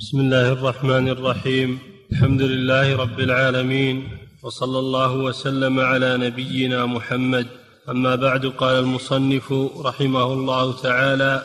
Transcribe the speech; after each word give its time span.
بسم 0.00 0.20
الله 0.20 0.52
الرحمن 0.52 1.08
الرحيم. 1.08 1.78
الحمد 2.12 2.42
لله 2.42 2.96
رب 2.96 3.20
العالمين 3.20 4.08
وصلى 4.42 4.78
الله 4.78 5.12
وسلم 5.12 5.80
على 5.80 6.16
نبينا 6.16 6.86
محمد. 6.86 7.46
أما 7.88 8.14
بعد 8.16 8.46
قال 8.46 8.78
المصنف 8.78 9.52
رحمه 9.88 10.32
الله 10.32 10.82
تعالى 10.82 11.42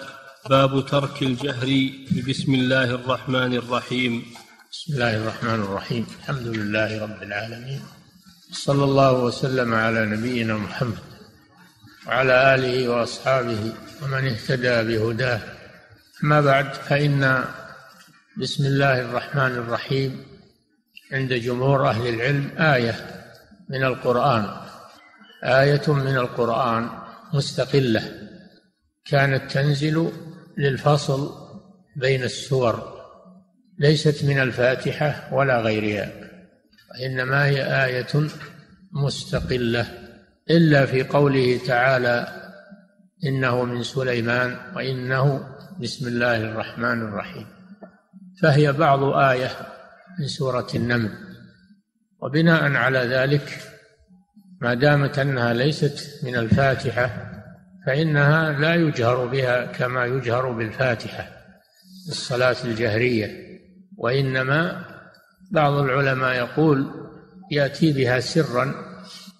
باب 0.50 0.86
ترك 0.86 1.22
الجهر 1.22 1.70
بسم 2.28 2.54
الله 2.54 2.84
الرحمن 2.84 3.54
الرحيم. 3.54 4.24
بسم 4.72 4.94
الله 4.94 5.18
الرحمن 5.18 5.60
الرحيم. 5.64 6.06
الحمد 6.20 6.48
لله 6.48 7.04
رب 7.04 7.24
العالمين. 7.24 7.82
صلى 8.52 8.84
الله 8.84 9.12
وسلم 9.12 9.74
على 9.74 10.06
نبينا 10.06 10.58
محمد 10.58 11.04
وعلى 12.08 12.56
آله 12.56 12.90
وأصحابه 12.90 13.74
ومن 14.04 14.28
اهتدى 14.28 14.76
بهداه. 14.84 15.42
أما 16.24 16.42
بعد 16.42 16.74
فإن 16.74 17.44
بسم 18.42 18.66
الله 18.66 19.02
الرحمن 19.02 19.52
الرحيم. 19.52 20.26
عند 21.12 21.34
جمهور 21.34 21.90
أهل 21.90 22.08
العلم 22.08 22.52
آية 22.58 22.96
من 23.70 23.84
القرآن. 23.84 24.46
آية 25.44 25.82
من 25.88 26.18
القرآن 26.18 26.90
مستقلة. 27.34 28.02
كانت 29.06 29.52
تنزل 29.52 30.12
للفصل 30.58 31.30
بين 31.96 32.24
السور. 32.24 33.02
ليست 33.80 34.26
من 34.26 34.40
الفاتحة 34.40 35.34
ولا 35.34 35.62
غيرها. 35.62 36.12
وإنما 36.92 37.46
هي 37.46 37.86
آية 37.86 38.28
مستقلة. 38.92 39.86
إلا 40.50 40.86
في 40.86 41.04
قوله 41.04 41.60
تعالى 41.68 42.28
إنه 43.26 43.64
من 43.64 43.84
سليمان 43.84 44.58
وإنه 44.76 45.48
بسم 45.80 46.08
الله 46.08 46.38
الرحمن 46.38 47.02
الرحيم. 47.02 47.61
فهي 48.42 48.72
بعض 48.72 49.04
آية 49.04 49.50
من 50.20 50.28
سورة 50.28 50.68
النمل. 50.76 51.12
وبناء 52.22 52.74
على 52.74 53.00
ذلك 53.00 53.60
ما 54.62 54.74
دامت 54.74 55.20
أنها 55.20 55.54
ليست 55.54 56.26
من 56.26 56.36
الفاتحة 56.36 57.32
فإنها 57.86 58.52
لا 58.52 58.76
يجهر 58.76 59.26
بها 59.26 59.66
كما 59.66 60.06
يجهر 60.06 60.52
بالفاتحة 60.52 61.28
الصلاة 62.10 62.56
الجهرية. 62.66 63.52
وإنما 63.98 64.86
بعض 65.52 65.74
العلماء 65.74 66.36
يقول 66.36 66.92
يأتي 67.52 67.94
بها 67.94 68.20
سرا 68.20 68.74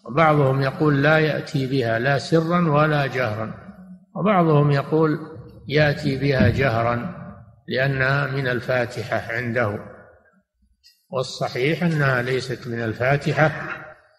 وبعضهم 0.06 0.62
يقول 0.62 1.04
لا 1.04 1.18
يأتي 1.18 1.68
بها 1.68 2.00
لا 2.00 2.18
سرا 2.18 2.72
ولا 2.72 3.06
جهرا. 3.06 3.54
وبعضهم 4.16 4.72
يقول 4.72 5.20
يأتي 5.68 6.18
بها 6.18 6.50
جهرا. 6.50 7.21
لانها 7.68 8.28
من 8.28 8.48
الفاتحة 8.48 9.34
عنده. 9.34 9.80
والصحيح 11.10 11.84
أنها 11.84 12.22
ليست 12.22 12.68
من 12.68 12.82
الفاتحة 12.84 13.78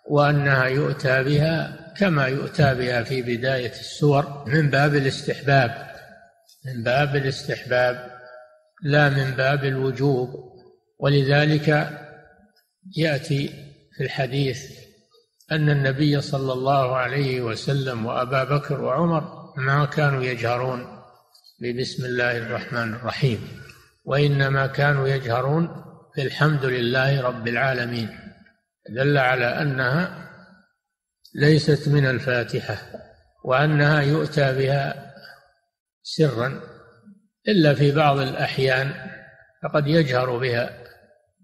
وأنها 0.09 0.65
يؤتى 0.65 1.23
بها 1.23 1.79
كما 1.99 2.27
يؤتى 2.27 2.75
بها 2.75 3.03
في 3.03 3.23
بداية 3.23 3.71
السور 3.71 4.45
من 4.47 4.71
باب 4.71 4.95
الاستحباب. 4.95 5.93
من 6.67 6.83
باب 6.83 7.17
الاستحباب 7.17 8.11
لا 8.83 9.09
من 9.09 9.31
باب 9.31 9.65
الوجوب. 9.65 10.53
ولذلك 10.99 11.69
يأتي 12.97 13.49
في 13.97 14.05
الحديث 14.05 14.83
أن 15.53 15.71
النبي 15.71 16.21
صلى 16.21 16.53
الله 16.53 16.97
عليه 16.97 17.41
وسلم 17.41 18.07
وأبا 18.07 18.45
بكر 18.45 18.81
وعمر 18.81 19.53
ما 19.57 19.85
كانوا 19.85 20.23
يجهرون. 20.23 21.02
ببسم 21.63 22.05
الله 22.05 22.37
الرحمن 22.39 22.95
الرحيم. 22.95 23.49
وإنما 24.05 24.67
كانوا 24.67 25.09
يجهرون 25.09 25.85
بالحمد 26.17 26.65
لله 26.65 27.21
رب 27.21 27.49
العالمين. 27.49 28.19
دل 28.89 29.19
على 29.19 29.47
أنها 29.47 30.31
ليست 31.35 31.89
من 31.89 32.07
الفاتحة 32.07 32.77
وأنها 33.45 34.01
يؤتى 34.01 34.59
بها 34.59 35.13
سرا 36.03 36.61
إلا 37.49 37.75
في 37.75 37.93
بعض 37.93 38.19
الأحيان 38.19 38.93
فقد 39.63 39.87
يجهر 39.87 40.39
بها 40.39 40.69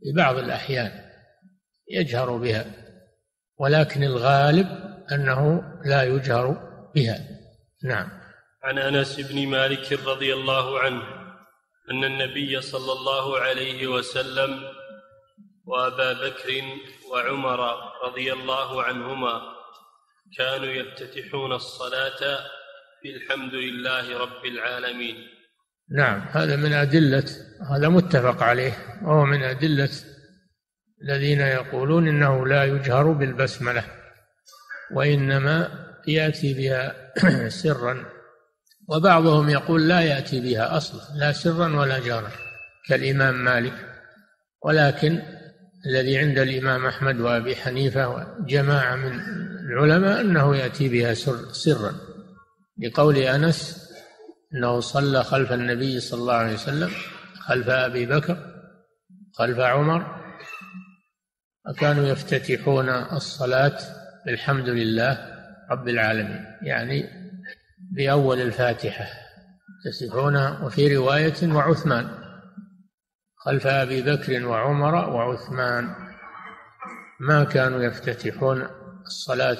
في 0.01 0.13
بعض 0.17 0.37
الأحيان 0.37 0.91
يجهر 1.91 2.37
بها 2.37 2.65
ولكن 3.59 4.03
الغالب 4.03 4.67
أنه 5.13 5.63
لا 5.85 6.03
يجهر 6.03 6.49
بها. 6.95 7.19
نعم. 7.85 8.28
عن 8.63 8.79
أنس 8.79 9.21
بن 9.21 9.49
مالك 9.49 9.93
رضي 9.93 10.35
الله 10.35 10.81
عنه 10.81 11.03
أن 11.91 12.05
النبي 12.05 12.61
صلى 12.61 12.93
الله 12.93 13.39
عليه 13.39 13.87
وسلم 13.87 14.65
وأبا 15.65 16.13
بكر 16.13 16.63
وعمر 17.13 17.61
رضي 18.05 18.33
الله 18.33 18.83
عنهما 18.83 19.43
كانوا 20.39 20.67
يفتتحون 20.67 21.53
الصلاة 21.53 22.39
بالحمد 23.05 23.55
لله 23.55 24.19
رب 24.19 24.45
العالمين. 24.45 25.17
نعم 25.91 26.21
هذا 26.21 26.57
من 26.57 26.73
أدلة 26.73 27.25
هذا 27.71 27.89
متفق 27.89 28.43
عليه 28.43 28.73
وهو 29.03 29.25
من 29.25 29.43
أدلة 29.43 29.91
الذين 31.03 31.41
يقولون 31.41 32.09
إنه 32.09 32.47
لا 32.47 32.65
يجهر 32.65 33.13
بالبسملة 33.13 33.85
وإنما 34.93 35.87
يأتي 36.09 36.55
بها 36.55 37.13
سرا 37.63 38.18
وبعضهم 38.89 39.49
يقول 39.49 39.89
لا 39.89 40.01
يأتي 40.01 40.41
بها 40.41 40.77
أصلا 40.77 41.19
لا 41.19 41.33
سرا 41.33 41.81
ولا 41.81 41.99
جهرا 41.99 42.31
كالإمام 42.89 43.45
مالك. 43.45 43.73
ولكن 44.65 45.23
الذي 45.87 46.19
عند 46.19 46.39
الإمام 46.39 46.87
أحمد 46.87 47.21
وأبي 47.21 47.57
حنيفة 47.57 48.09
وجماعة 48.09 48.97
من 48.97 49.21
العلماء 49.71 50.21
أنه 50.21 50.57
يأتي 50.57 50.89
بها 50.89 51.15
سر 51.15 51.53
سرا. 51.53 51.95
لقول 52.79 53.17
أنس 53.17 53.89
أنه 54.55 54.81
صلى 54.81 55.25
خلف 55.25 55.53
النبي 55.53 56.01
صلى 56.01 56.21
الله 56.21 56.35
عليه 56.35 56.55
وسلم 56.55 56.91
خلف 57.41 57.69
أبي 57.69 58.07
بكر 58.07 58.39
خلف 59.35 59.59
عمر 59.59 60.19
وكانوا 61.69 62.07
يفتتحون 62.07 62.89
الصلاة 62.89 63.79
بالحمد 64.27 64.69
لله 64.69 65.19
رب 65.71 65.89
العالمين. 65.89 66.45
يعني 66.63 67.28
بأول 67.93 68.41
الفاتحة 68.41 69.07
يفتتحون 69.87 70.65
وفي 70.65 70.97
رواية 70.97 71.53
وعثمان 71.53 72.09
خلف 73.49 73.67
أبي 73.67 74.03
بكر 74.03 74.47
وعمر 74.47 74.95
وعثمان. 74.95 75.95
ما 77.21 77.45
كانوا 77.45 77.83
يفتتحون 77.83 78.67
الصلاة 79.07 79.59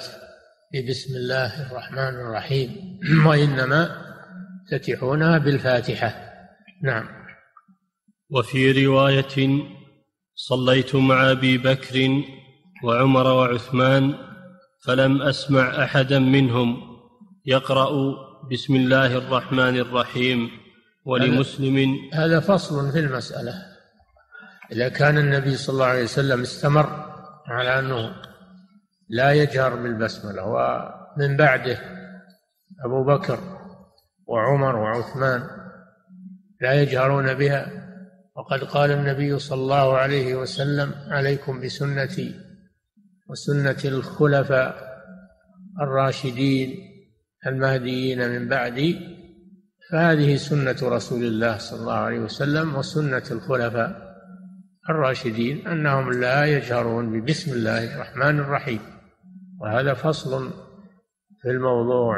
ببسم 0.73 1.15
الله 1.15 1.71
الرحمن 1.71 2.15
الرحيم 2.21 2.99
وإنما 3.27 4.05
يفتتحونها 4.71 5.37
بالفاتحة. 5.37 6.15
نعم. 6.83 7.07
وفي 8.31 8.85
رواية 8.85 9.63
صليت 10.35 10.95
مع 10.95 11.31
أبي 11.31 11.57
بكر 11.57 12.23
وعمر 12.83 13.27
وعثمان 13.27 14.13
فلم 14.85 15.21
أسمع 15.21 15.83
أحدا 15.83 16.19
منهم. 16.19 16.88
يقرأ 17.49 18.15
بسم 18.51 18.75
الله 18.75 19.17
الرحمن 19.17 19.75
الرحيم 19.77 20.49
ولمسلم. 21.05 21.95
هذا 22.13 22.39
فصل 22.39 22.91
في 22.91 22.99
المسألة. 22.99 23.53
إذا 24.71 24.89
كان 24.89 25.17
النبي 25.17 25.55
صلى 25.55 25.73
الله 25.73 25.85
عليه 25.85 26.03
وسلم 26.03 26.41
استمر 26.41 26.89
على 27.47 27.79
أنه 27.79 28.15
لا 29.09 29.31
يجهر 29.31 29.75
بالبسملة 29.75 30.43
ومن 30.45 31.37
بعده 31.37 31.79
أبو 32.85 33.03
بكر 33.03 33.39
وعمر 34.27 34.75
وعثمان 34.75 35.43
لا 36.61 36.81
يجهرون 36.81 37.33
بها 37.33 37.71
وقد 38.35 38.63
قال 38.63 38.91
النبي 38.91 39.39
صلى 39.39 39.61
الله 39.61 39.97
عليه 39.97 40.35
وسلم 40.35 40.93
عليكم 41.07 41.61
بسنتي 41.61 42.35
وسنة 43.29 43.81
الخلفاء 43.85 44.75
الراشدين 45.81 46.89
المهديين 47.47 48.29
من 48.29 48.47
بعدي 48.47 49.19
فهذه 49.91 50.35
سنة 50.35 50.77
رسول 50.83 51.23
الله 51.23 51.57
صلى 51.57 51.79
الله 51.79 51.93
عليه 51.93 52.19
وسلم 52.19 52.75
وسنة 52.75 53.23
الخلفاء 53.31 54.09
الراشدين 54.89 55.67
أنهم 55.67 56.11
لا 56.13 56.45
يجهرون 56.45 57.21
ببسم 57.21 57.53
الله 57.53 57.95
الرحمن 57.95 58.39
الرحيم. 58.39 58.79
وهذا 59.61 59.93
فصل 59.93 60.49
في 61.41 61.49
الموضوع. 61.49 62.15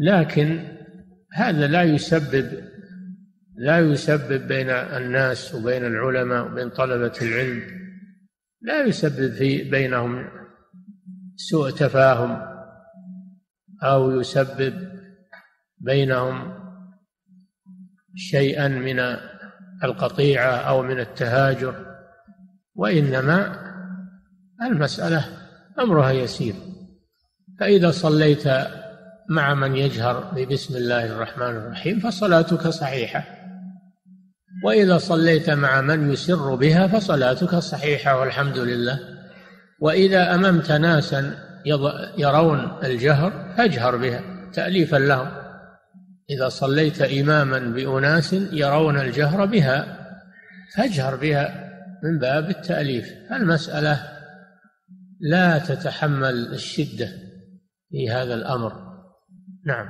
لكن 0.00 0.64
هذا 1.32 1.66
لا 1.66 1.82
يسبب 1.82 2.64
لا 3.58 3.78
يسبب 3.78 4.48
بين 4.48 4.70
الناس 4.70 5.54
وبين 5.54 5.84
العلماء 5.84 6.46
وبين 6.46 6.70
طلبة 6.70 7.12
العلم 7.22 7.62
لا 8.62 8.84
يسبب 8.86 9.32
في 9.32 9.70
بينهم 9.70 10.28
سوء 11.36 11.70
تفاهم. 11.70 12.55
أو 13.82 14.20
يسبب 14.20 14.74
بينهم 15.78 16.54
شيئا 18.16 18.68
من 18.68 19.00
القطيعة 19.84 20.50
أو 20.50 20.82
من 20.82 21.00
التهاجر 21.00 21.96
وإنما 22.74 23.66
المسألة 24.62 25.24
أمرها 25.78 26.10
يسير. 26.10 26.54
فإذا 27.60 27.90
صليت 27.90 28.48
مع 29.28 29.54
من 29.54 29.76
يجهر 29.76 30.32
ببسم 30.36 30.76
الله 30.76 31.06
الرحمن 31.06 31.56
الرحيم 31.56 32.00
فصلاتك 32.00 32.68
صحيحة 32.68 33.24
وإذا 34.64 34.98
صليت 34.98 35.50
مع 35.50 35.80
من 35.80 36.12
يسر 36.12 36.54
بها 36.54 36.86
فصلاتك 36.86 37.54
صحيحة 37.54 38.20
والحمد 38.20 38.58
لله. 38.58 39.00
وإذا 39.80 40.34
أممت 40.34 40.72
ناسا 40.72 41.45
يرون 42.18 42.78
الجهر 42.84 43.54
فاجهر 43.56 43.96
بها 43.96 44.22
تأليفا 44.52 44.96
لهم. 44.96 45.28
إذا 46.30 46.48
صليت 46.48 47.02
إماما 47.02 47.58
بأناس 47.58 48.32
يرون 48.32 49.00
الجهر 49.00 49.44
بها 49.44 50.06
فأجهر 50.76 51.16
بها 51.16 51.70
من 52.02 52.18
باب 52.18 52.50
التأليف. 52.50 53.12
المسألة 53.32 54.02
لا 55.20 55.58
تتحمل 55.58 56.52
الشدة 56.52 57.08
في 57.90 58.10
هذا 58.10 58.34
الأمر. 58.34 58.72
نعم. 59.66 59.88